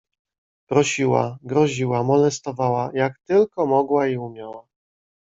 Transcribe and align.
"Prosiła, 0.67 1.39
groziła, 1.43 2.03
molestowała, 2.03 2.91
jak 2.93 3.13
tylko 3.23 3.65
mogła 3.65 4.07
i 4.07 4.17
umiała." 4.17 4.67